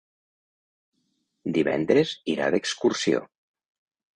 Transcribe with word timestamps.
Divendres 1.59 2.15
irà 2.35 2.51
d'excursió. 2.57 3.25